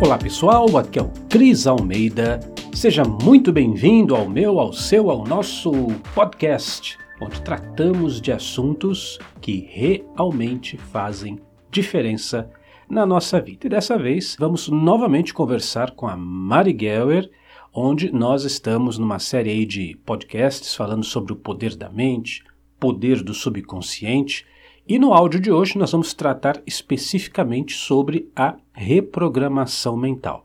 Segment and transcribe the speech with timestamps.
[0.00, 2.38] Olá pessoal, aqui é o Cris Almeida.
[2.72, 5.72] Seja muito bem-vindo ao meu, ao seu, ao nosso
[6.14, 12.48] podcast, onde tratamos de assuntos que realmente fazem diferença
[12.88, 13.66] na nossa vida.
[13.66, 17.28] E dessa vez vamos novamente conversar com a Mari Geller,
[17.74, 22.44] onde nós estamos numa série de podcasts falando sobre o poder da mente,
[22.78, 24.46] poder do subconsciente
[24.88, 30.44] e no áudio de hoje nós vamos tratar especificamente sobre a reprogramação mental.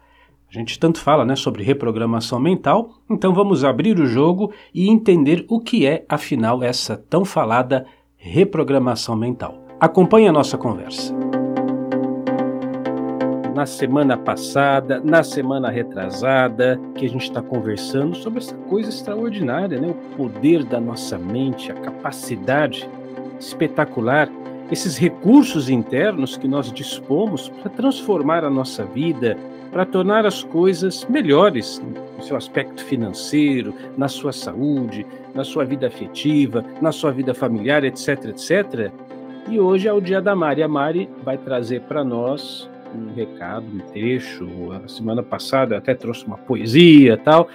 [0.49, 5.45] A gente tanto fala né, sobre reprogramação mental, então vamos abrir o jogo e entender
[5.47, 7.85] o que é, afinal, essa tão falada
[8.17, 9.65] reprogramação mental.
[9.79, 11.15] Acompanhe a nossa conversa.
[13.55, 19.79] Na semana passada, na semana retrasada, que a gente está conversando sobre essa coisa extraordinária,
[19.79, 19.87] né?
[19.87, 22.89] o poder da nossa mente, a capacidade
[23.47, 24.29] espetacular
[24.71, 29.37] esses recursos internos que nós dispomos para transformar a nossa vida,
[29.71, 31.81] para tornar as coisas melhores
[32.17, 37.83] no seu aspecto financeiro, na sua saúde, na sua vida afetiva, na sua vida familiar,
[37.83, 38.91] etc, etc.
[39.49, 40.63] E hoje é o dia da Mari.
[40.63, 44.47] A Mari vai trazer para nós um recado, um trecho.
[44.71, 47.49] A semana passada até trouxe uma poesia tal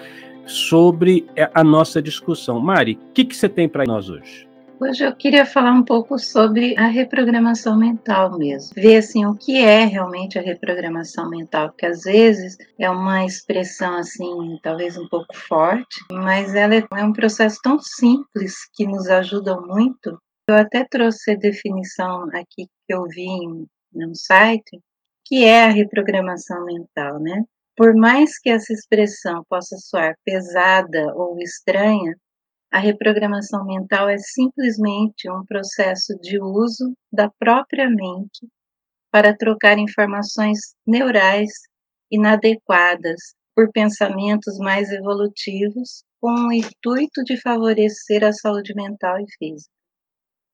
[0.45, 2.61] sobre a nossa discussão.
[2.61, 4.48] Mari, o que, que você tem para nós hoje?
[4.81, 8.71] Hoje eu queria falar um pouco sobre a reprogramação mental mesmo.
[8.77, 13.97] Ver assim o que é realmente a reprogramação mental, porque às vezes é uma expressão
[13.97, 19.09] assim, talvez um pouco forte, mas ela é, é um processo tão simples que nos
[19.09, 20.17] ajuda muito.
[20.49, 24.79] Eu até trouxe a definição aqui que eu vi em um site,
[25.27, 27.43] que é a reprogramação mental, né?
[27.77, 32.15] Por mais que essa expressão possa soar pesada ou estranha,
[32.71, 38.47] a reprogramação mental é simplesmente um processo de uso da própria mente
[39.11, 41.51] para trocar informações neurais
[42.11, 49.71] inadequadas por pensamentos mais evolutivos com o intuito de favorecer a saúde mental e física.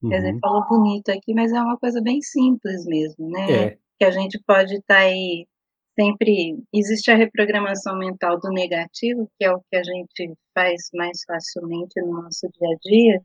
[0.03, 0.11] Uhum.
[0.11, 0.39] Quer dizer, uhum.
[0.41, 3.67] falou bonito aqui, mas é uma coisa bem simples mesmo, né?
[3.67, 3.79] É.
[3.99, 5.47] Que a gente pode estar tá aí
[5.99, 11.23] sempre existe a reprogramação mental do negativo, que é o que a gente faz mais
[11.27, 13.23] facilmente no nosso dia a dia,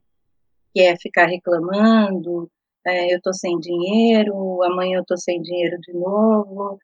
[0.74, 2.50] que é ficar reclamando,
[2.86, 6.80] é, eu estou sem dinheiro, amanhã eu estou sem dinheiro de novo,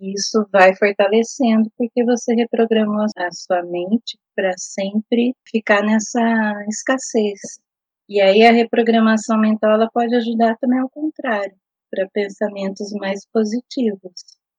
[0.00, 6.20] e isso vai fortalecendo porque você reprogramou a sua mente para sempre ficar nessa
[6.68, 7.40] escassez.
[8.08, 11.56] E aí a reprogramação mental ela pode ajudar também ao contrário,
[11.90, 14.12] para pensamentos mais positivos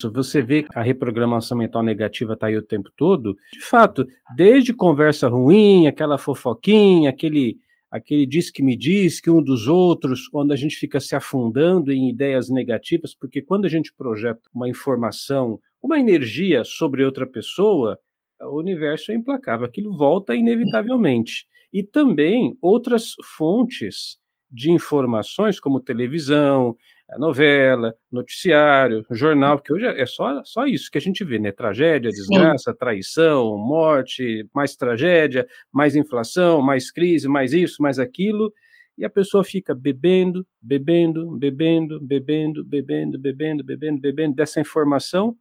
[0.03, 4.73] você vê que a reprogramação mental negativa está aí o tempo todo, de fato, desde
[4.73, 7.57] conversa ruim, aquela fofoquinha, aquele,
[7.89, 11.91] aquele diz que me diz, que um dos outros, quando a gente fica se afundando
[11.91, 17.97] em ideias negativas, porque quando a gente projeta uma informação, uma energia sobre outra pessoa,
[18.41, 21.47] o universo é implacável, aquilo volta inevitavelmente.
[21.71, 24.17] E também outras fontes
[24.51, 26.75] de informações, como televisão,
[27.17, 31.51] novela, noticiário, jornal, porque hoje é só, só isso que a gente vê, né?
[31.51, 32.77] Tragédia, desgraça, Sim.
[32.77, 38.51] traição, morte, mais tragédia, mais inflação, mais crise, mais isso, mais aquilo,
[38.97, 45.37] e a pessoa fica bebendo, bebendo, bebendo, bebendo, bebendo, bebendo, bebendo, bebendo dessa informação,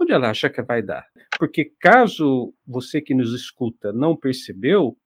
[0.00, 1.06] onde ela acha que vai dar.
[1.38, 4.96] Porque caso você que nos escuta não percebeu,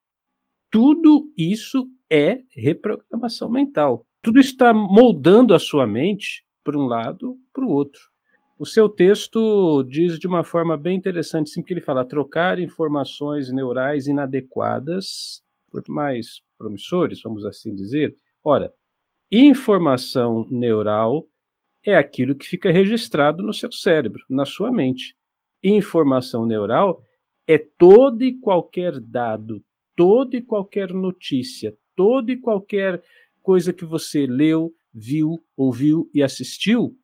[0.70, 7.65] tudo isso é reprogramação mental tudo está moldando a sua mente para um lado, para
[7.65, 8.01] o outro.
[8.59, 13.53] O seu texto diz de uma forma bem interessante, sempre que ele fala trocar informações
[13.53, 18.17] neurais inadequadas por mais promissores, vamos assim dizer.
[18.43, 18.73] Ora,
[19.31, 21.27] informação neural
[21.84, 25.15] é aquilo que fica registrado no seu cérebro, na sua mente.
[25.62, 27.03] Informação neural
[27.47, 29.62] é todo e qualquer dado,
[29.95, 33.03] toda e qualquer notícia, todo e qualquer
[33.48, 36.95] coisa que você leu, viu, ouviu e assistiu,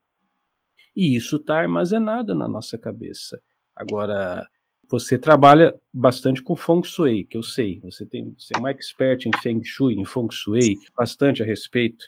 [0.94, 3.41] e isso está armazenado na nossa cabeça.
[3.75, 4.46] Agora,
[4.91, 7.81] você trabalha bastante com Feng Shui, que eu sei.
[7.81, 12.05] Você, tem, você é uma expert em Feng Shui, em Feng Shui, bastante a respeito.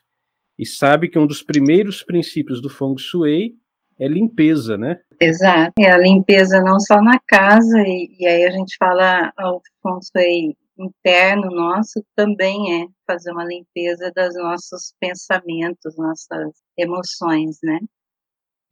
[0.58, 3.56] E sabe que um dos primeiros princípios do Feng Shui
[3.98, 5.00] é limpeza, né?
[5.18, 5.72] Exato.
[5.80, 10.00] É a limpeza não só na casa, e, e aí a gente fala o Feng
[10.02, 17.78] Shui interno nosso também é fazer uma limpeza dos nossos pensamentos, nossas emoções, né?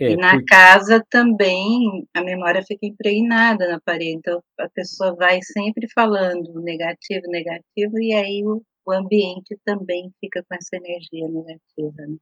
[0.00, 0.46] É, e na porque...
[0.46, 7.26] casa também a memória fica impregnada na parede, então a pessoa vai sempre falando negativo,
[7.28, 12.08] negativo, e aí o, o ambiente também fica com essa energia negativa.
[12.08, 12.16] Né?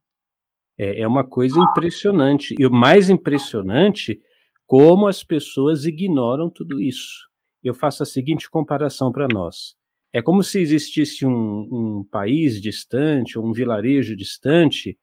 [0.77, 2.55] É, é uma coisa impressionante.
[2.59, 4.21] E o mais impressionante
[4.65, 7.32] como as pessoas ignoram tudo isso.
[7.63, 9.75] Eu faço a seguinte comparação para nós.
[10.11, 11.31] É como se existisse um,
[11.71, 14.97] um país distante, um vilarejo distante,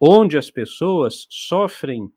[0.00, 2.10] onde as pessoas sofrem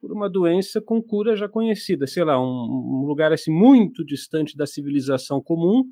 [0.00, 4.56] por uma doença com cura já conhecida, sei lá, um, um, lugar assim muito distante
[4.56, 5.84] da civilização comum,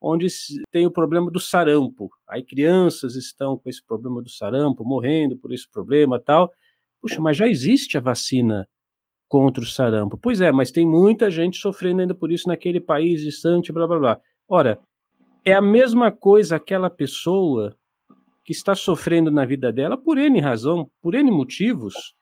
[0.00, 0.28] onde
[0.70, 2.08] tem o problema do sarampo.
[2.26, 6.52] Aí crianças estão com esse problema do sarampo, morrendo por esse problema, tal.
[7.00, 8.68] Puxa, mas já existe a vacina
[9.28, 10.16] contra o sarampo.
[10.16, 13.98] Pois é, mas tem muita gente sofrendo ainda por isso naquele país distante, blá blá
[13.98, 14.20] blá.
[14.48, 14.78] Ora,
[15.44, 17.76] é a mesma coisa aquela pessoa
[18.44, 22.14] que está sofrendo na vida dela por N razão, por N motivos,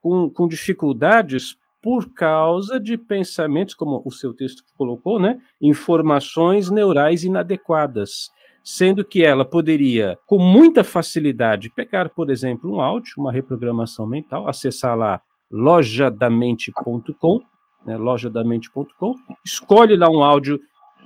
[0.00, 5.40] com, com dificuldades por causa de pensamentos, como o seu texto colocou, né?
[5.60, 8.30] Informações neurais inadequadas.
[8.64, 14.48] Sendo que ela poderia, com muita facilidade, pegar, por exemplo, um áudio, uma reprogramação mental,
[14.48, 17.40] acessar lá lojadamente.com,
[17.84, 19.14] né, lojadamente.com,
[19.44, 20.60] escolhe lá um áudio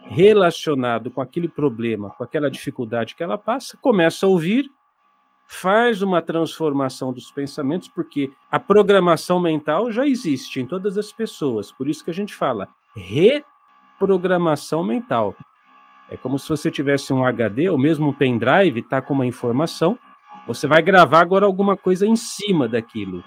[0.06, 4.68] relacionado com aquele problema, com aquela dificuldade que ela passa, começa a ouvir,
[5.46, 11.70] faz uma transformação dos pensamentos, porque a programação mental já existe em todas as pessoas,
[11.70, 15.34] por isso que a gente fala reprogramação mental.
[16.08, 19.98] É como se você tivesse um HD, ou mesmo um pendrive, está com uma informação,
[20.46, 23.22] você vai gravar agora alguma coisa em cima daquilo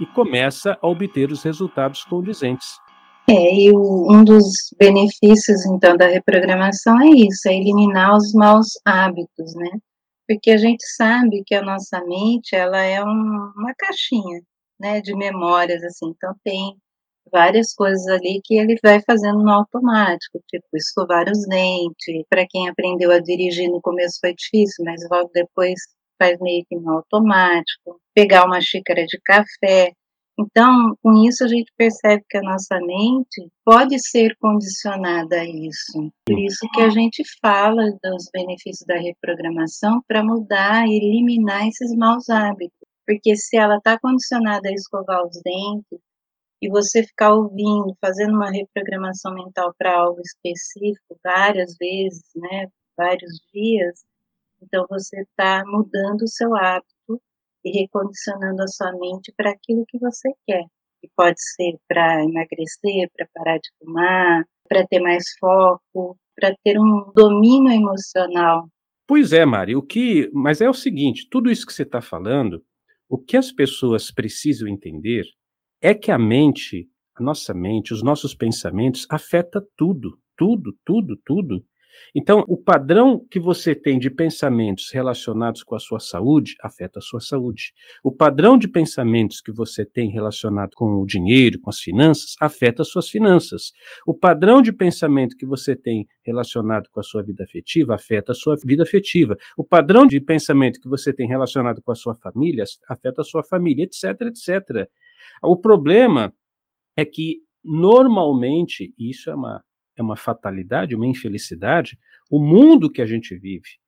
[0.00, 2.78] e começa a obter os resultados condizentes.
[3.28, 4.44] É, e o, um dos
[4.78, 9.70] benefícios, então, da reprogramação é isso, é eliminar os maus hábitos, né?
[10.28, 14.42] Porque a gente sabe que a nossa mente, ela é um, uma caixinha,
[14.78, 16.76] né, de memórias, assim, então tem
[17.32, 22.68] várias coisas ali que ele vai fazendo no automático, tipo escovar os dentes, para quem
[22.68, 25.80] aprendeu a dirigir no começo foi difícil, mas logo depois
[26.18, 29.92] faz meio que no automático, pegar uma xícara de café,
[30.38, 36.12] então, com isso a gente percebe que a nossa mente pode ser condicionada a isso.
[36.26, 41.94] Por isso que a gente fala dos benefícios da reprogramação para mudar e eliminar esses
[41.96, 42.76] maus hábitos.
[43.06, 46.00] Porque se ela está condicionada a escovar os dentes
[46.60, 52.66] e você ficar ouvindo, fazendo uma reprogramação mental para algo específico várias vezes, né,
[52.96, 54.02] vários dias,
[54.60, 56.93] então você está mudando o seu hábito
[57.64, 60.64] e recondicionando a sua mente para aquilo que você quer.
[61.00, 66.78] Que pode ser para emagrecer, para parar de fumar, para ter mais foco, para ter
[66.78, 68.68] um domínio emocional.
[69.06, 70.30] Pois é, Mari, o que.
[70.32, 72.62] Mas é o seguinte: tudo isso que você está falando,
[73.08, 75.24] o que as pessoas precisam entender
[75.80, 81.64] é que a mente, a nossa mente, os nossos pensamentos, afeta tudo, tudo, tudo, tudo.
[82.14, 87.02] Então, o padrão que você tem de pensamentos relacionados com a sua saúde afeta a
[87.02, 87.72] sua saúde.
[88.02, 92.82] O padrão de pensamentos que você tem relacionado com o dinheiro, com as finanças, afeta
[92.82, 93.72] as suas finanças.
[94.06, 98.34] O padrão de pensamento que você tem relacionado com a sua vida afetiva afeta a
[98.34, 99.36] sua vida afetiva.
[99.56, 103.42] O padrão de pensamento que você tem relacionado com a sua família afeta a sua
[103.42, 104.88] família, etc, etc.
[105.42, 106.32] O problema
[106.96, 109.64] é que normalmente isso é uma
[109.96, 111.98] é uma fatalidade, uma infelicidade,
[112.30, 113.78] o mundo que a gente vive,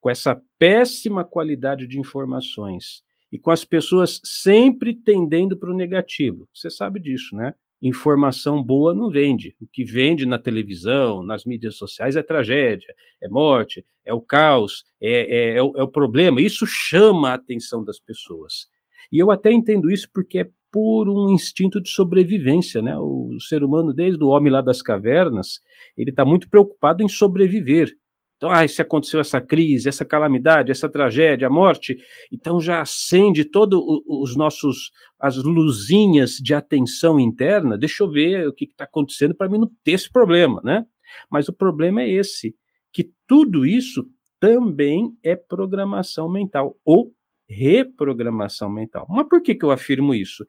[0.00, 6.48] com essa péssima qualidade de informações e com as pessoas sempre tendendo para o negativo.
[6.54, 7.54] Você sabe disso, né?
[7.82, 9.56] Informação boa não vende.
[9.58, 14.84] O que vende na televisão, nas mídias sociais é tragédia, é morte, é o caos,
[15.00, 16.42] é, é, é, o, é o problema.
[16.42, 18.66] Isso chama a atenção das pessoas.
[19.10, 22.96] E eu até entendo isso porque é por um instinto de sobrevivência, né?
[22.96, 25.60] O ser humano, desde o homem lá das cavernas,
[25.96, 27.92] ele está muito preocupado em sobreviver.
[28.36, 31.98] Então, ah, se aconteceu essa crise, essa calamidade, essa tragédia, a morte,
[32.32, 37.76] então já acende todos os nossos as luzinhas de atenção interna.
[37.76, 40.86] Deixa eu ver o que está acontecendo para mim não ter esse problema, né?
[41.30, 42.54] Mas o problema é esse,
[42.90, 44.06] que tudo isso
[44.38, 47.12] também é programação mental ou
[47.50, 49.06] reprogramação mental.
[49.10, 50.46] Mas por que, que eu afirmo isso?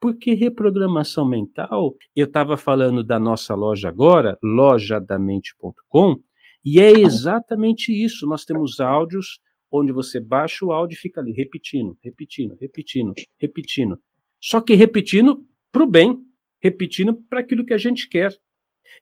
[0.00, 6.16] Porque reprogramação mental, eu estava falando da nossa loja agora, lojadamente.com,
[6.64, 8.26] e é exatamente isso.
[8.26, 9.38] Nós temos áudios
[9.70, 13.98] onde você baixa o áudio e fica ali repetindo, repetindo, repetindo, repetindo.
[14.40, 16.18] Só que repetindo para o bem,
[16.60, 18.36] repetindo para aquilo que a gente quer.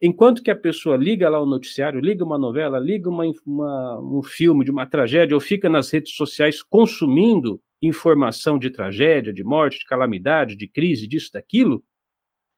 [0.00, 4.22] Enquanto que a pessoa liga lá o noticiário, liga uma novela, liga uma, uma, um
[4.22, 9.78] filme de uma tragédia, ou fica nas redes sociais consumindo informação de tragédia, de morte,
[9.78, 11.82] de calamidade, de crise, disso, daquilo,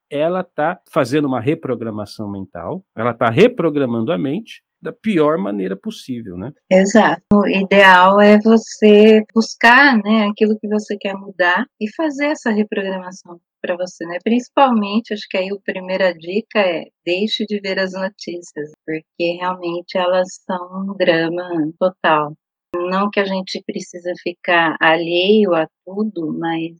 [0.09, 6.37] ela está fazendo uma reprogramação mental, ela está reprogramando a mente, da pior maneira possível,
[6.37, 6.51] né?
[6.69, 7.23] Exato.
[7.33, 13.39] O ideal é você buscar, né, aquilo que você quer mudar e fazer essa reprogramação
[13.61, 14.17] para você, né?
[14.21, 19.97] Principalmente, acho que aí a primeira dica é deixe de ver as notícias, porque realmente
[19.97, 22.33] elas são um drama total.
[22.75, 26.73] Não que a gente precisa ficar alheio a tudo, mas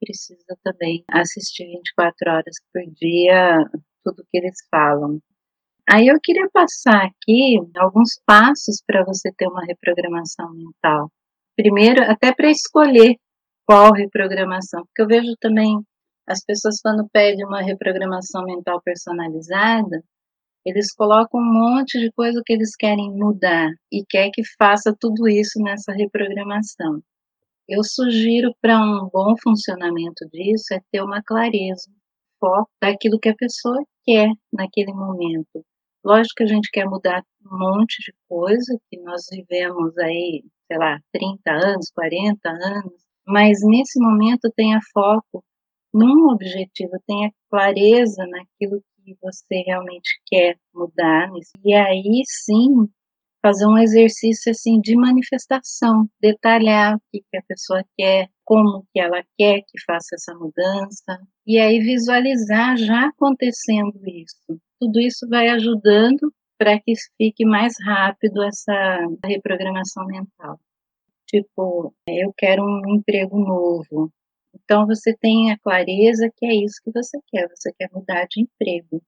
[0.00, 3.58] precisa também assistir 24 horas por dia
[4.02, 5.20] tudo que eles falam.
[5.88, 11.10] Aí eu queria passar aqui alguns passos para você ter uma reprogramação mental.
[11.56, 13.16] Primeiro, até para escolher
[13.66, 15.78] qual reprogramação, porque eu vejo também
[16.26, 20.02] as pessoas quando pedem uma reprogramação mental personalizada,
[20.64, 25.28] eles colocam um monte de coisa que eles querem mudar e quer que faça tudo
[25.28, 27.00] isso nessa reprogramação.
[27.68, 31.90] Eu sugiro para um bom funcionamento disso é ter uma clareza,
[32.40, 35.64] foco daquilo que a pessoa quer naquele momento.
[36.04, 40.78] Lógico que a gente quer mudar um monte de coisa, que nós vivemos aí, sei
[40.78, 42.92] lá, 30 anos, 40 anos,
[43.26, 45.42] mas nesse momento tenha foco
[45.92, 51.30] num objetivo, tenha clareza naquilo que você realmente quer mudar.
[51.64, 52.86] E aí sim,
[53.42, 59.22] fazer um exercício assim de manifestação, detalhar o que, a pessoa quer, como que ela
[59.38, 64.60] quer que faça essa mudança, e aí visualizar já acontecendo isso.
[64.80, 70.58] Tudo isso vai ajudando para que fique mais rápido essa reprogramação mental.
[71.26, 74.12] Tipo, eu quero um emprego novo.
[74.54, 78.42] Então você tem a clareza que é isso que você quer, você quer mudar de
[78.42, 79.02] emprego.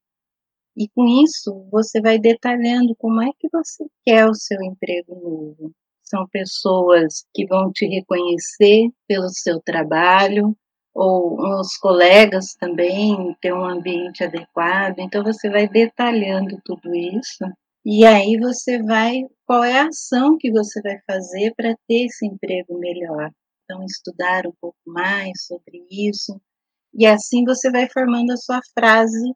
[0.76, 5.72] E com isso, você vai detalhando como é que você quer o seu emprego novo.
[6.08, 10.56] São pessoas que vão te reconhecer pelo seu trabalho,
[10.96, 14.98] ou os colegas também ter um ambiente adequado.
[14.98, 17.44] Então você vai detalhando tudo isso
[17.84, 22.26] e aí você vai qual é a ação que você vai fazer para ter esse
[22.26, 23.30] emprego melhor.
[23.64, 26.40] Então estudar um pouco mais sobre isso
[26.94, 29.34] e assim você vai formando a sua frase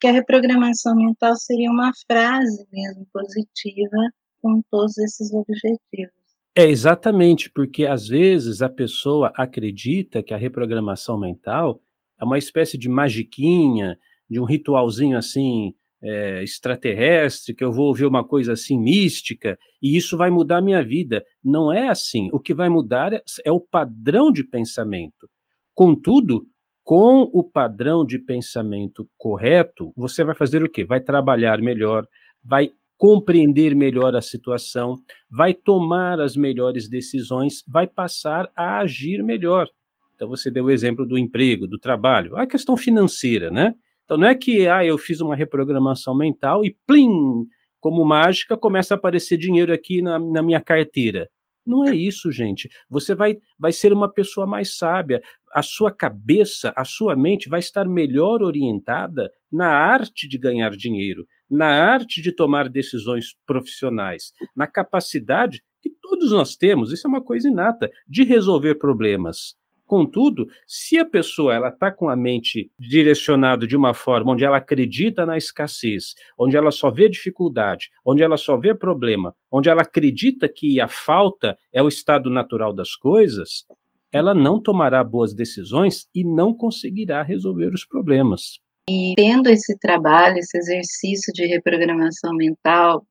[0.00, 3.98] que a reprogramação mental seria uma frase mesmo positiva
[4.40, 6.20] com todos esses objetivos.
[6.56, 11.80] É, exatamente, porque às vezes a pessoa acredita que a reprogramação mental
[12.20, 13.96] é uma espécie de magiquinha,
[14.28, 19.96] de um ritualzinho assim é, extraterrestre, que eu vou ouvir uma coisa assim mística, e
[19.96, 21.24] isso vai mudar a minha vida.
[21.42, 22.28] Não é assim.
[22.32, 25.28] O que vai mudar é, é o padrão de pensamento.
[25.74, 26.46] Contudo,
[26.82, 30.84] com o padrão de pensamento correto, você vai fazer o quê?
[30.84, 32.06] Vai trabalhar melhor,
[32.42, 34.96] vai compreender melhor a situação,
[35.30, 39.66] vai tomar as melhores decisões, vai passar a agir melhor.
[40.14, 43.74] Então você deu o exemplo do emprego, do trabalho, a questão financeira, né?
[44.04, 47.46] Então não é que ah, eu fiz uma reprogramação mental e plim,
[47.80, 51.26] como mágica, começa a aparecer dinheiro aqui na, na minha carteira.
[51.64, 52.68] Não é isso, gente.
[52.90, 55.22] Você vai, vai ser uma pessoa mais sábia.
[55.54, 61.26] A sua cabeça, a sua mente vai estar melhor orientada na arte de ganhar dinheiro,
[61.50, 67.22] na arte de tomar decisões profissionais, na capacidade que todos nós temos, isso é uma
[67.22, 69.58] coisa inata, de resolver problemas.
[69.90, 74.58] Contudo, se a pessoa ela está com a mente direcionada de uma forma onde ela
[74.58, 79.82] acredita na escassez, onde ela só vê dificuldade, onde ela só vê problema, onde ela
[79.82, 83.64] acredita que a falta é o estado natural das coisas,
[84.12, 88.60] ela não tomará boas decisões e não conseguirá resolver os problemas.
[88.92, 93.06] E tendo esse trabalho, esse exercício de reprogramação mental,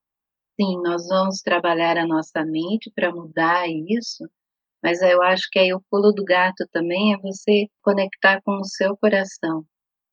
[0.60, 4.26] sim, nós vamos trabalhar a nossa mente para mudar isso,
[4.84, 8.66] mas eu acho que aí o pulo do gato também é você conectar com o
[8.66, 9.64] seu coração.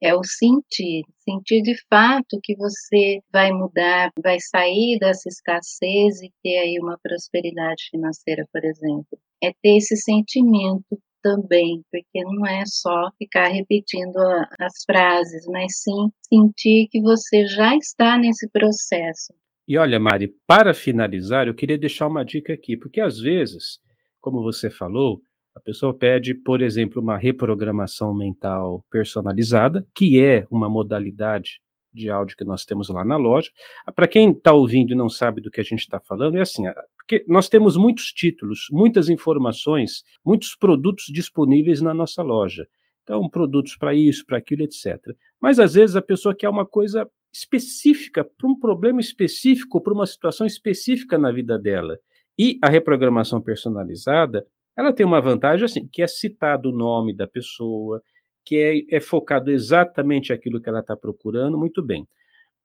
[0.00, 6.32] É o sentir, sentir de fato que você vai mudar, vai sair dessa escassez e
[6.44, 9.18] ter aí uma prosperidade financeira, por exemplo.
[9.42, 10.96] É ter esse sentimento
[11.26, 14.16] também, porque não é só ficar repetindo
[14.60, 19.32] as frases, mas sim sentir que você já está nesse processo.
[19.66, 23.80] E olha, Mari, para finalizar, eu queria deixar uma dica aqui, porque às vezes
[24.26, 25.20] como você falou,
[25.54, 31.60] a pessoa pede, por exemplo, uma reprogramação mental personalizada, que é uma modalidade
[31.94, 33.48] de áudio que nós temos lá na loja.
[33.94, 36.64] Para quem está ouvindo e não sabe do que a gente está falando, é assim,
[37.06, 42.66] porque nós temos muitos títulos, muitas informações, muitos produtos disponíveis na nossa loja.
[43.04, 45.14] Então, produtos para isso, para aquilo, etc.
[45.40, 50.04] Mas às vezes a pessoa quer uma coisa específica, para um problema específico, para uma
[50.04, 51.96] situação específica na vida dela.
[52.36, 54.44] E a reprogramação personalizada,
[54.76, 58.02] ela tem uma vantagem assim, que é citado o nome da pessoa,
[58.44, 62.04] que é, é focado exatamente aquilo que ela está procurando, muito bem.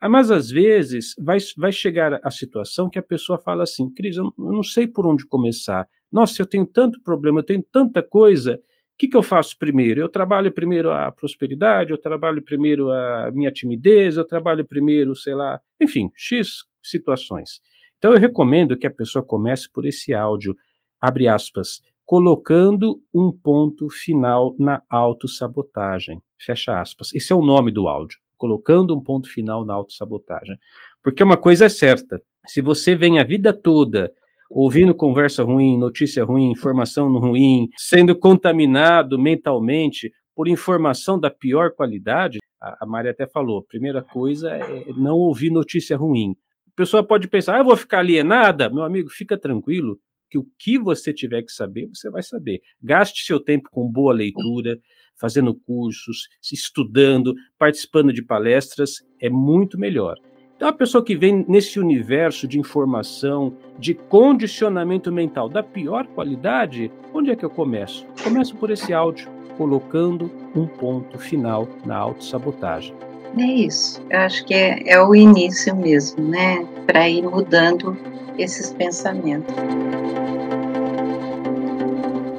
[0.09, 4.33] Mas às vezes vai, vai chegar a situação que a pessoa fala assim, Cris, eu
[4.37, 5.87] não sei por onde começar.
[6.11, 8.55] Nossa, eu tenho tanto problema, eu tenho tanta coisa.
[8.55, 10.01] O que, que eu faço primeiro?
[10.01, 15.35] Eu trabalho primeiro a prosperidade, eu trabalho primeiro a minha timidez, eu trabalho primeiro, sei
[15.35, 17.61] lá, enfim, X situações.
[17.97, 20.55] Então eu recomendo que a pessoa comece por esse áudio,
[20.99, 27.13] abre aspas, colocando um ponto final na autossabotagem, fecha aspas.
[27.13, 30.57] Esse é o nome do áudio colocando um ponto final na autossabotagem.
[31.03, 34.11] Porque uma coisa é certa: se você vem a vida toda
[34.49, 42.39] ouvindo conversa ruim, notícia ruim, informação ruim, sendo contaminado mentalmente por informação da pior qualidade,
[42.59, 46.35] a, Maria até falou, primeira coisa é não ouvir notícia ruim.
[46.67, 48.69] A pessoa pode pensar, ah, eu vou ficar alienada?
[48.69, 52.61] Meu amigo, fica tranquilo, que o que você tiver que saber, você vai saber.
[52.81, 54.79] Gaste seu tempo com boa leitura,
[55.19, 60.15] fazendo cursos, estudando, participando de palestras, é muito melhor.
[60.55, 66.91] Então, a pessoa que vem nesse universo de informação, de condicionamento mental da pior qualidade,
[67.13, 68.05] onde é que eu começo?
[68.23, 69.27] Começo por esse áudio,
[69.57, 72.93] colocando um ponto final na autossabotagem.
[73.37, 74.03] É isso.
[74.09, 76.63] Eu acho que é, é o início mesmo, né?
[76.85, 77.97] Para ir mudando
[78.37, 79.55] esses pensamentos.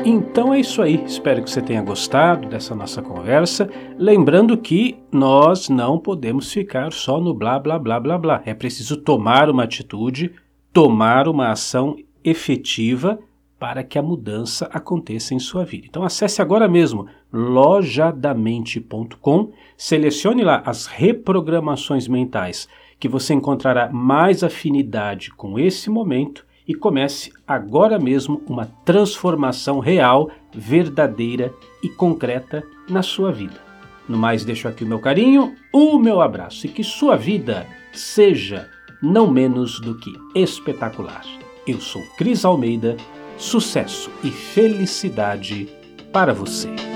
[0.05, 1.01] Então é isso aí.
[1.05, 3.71] Espero que você tenha gostado dessa nossa conversa.
[3.97, 8.43] Lembrando que nós não podemos ficar só no blá blá blá blá blá.
[8.45, 10.33] É preciso tomar uma atitude,
[10.73, 11.95] tomar uma ação
[12.25, 13.21] efetiva
[13.61, 15.87] para que a mudança aconteça em sua vida.
[15.89, 22.69] Então acesse agora mesmo lojadamente.com, selecione lá as reprogramações mentais
[22.99, 30.31] que você encontrará mais afinidade com esse momento e comece agora mesmo uma transformação real,
[30.55, 31.53] verdadeira
[31.83, 33.61] e concreta na sua vida.
[34.09, 38.69] No mais, deixo aqui o meu carinho, o meu abraço e que sua vida seja
[39.03, 41.25] não menos do que espetacular.
[41.67, 42.97] Eu sou Cris Almeida,
[43.37, 45.69] sucesso e felicidade
[46.13, 46.92] para você.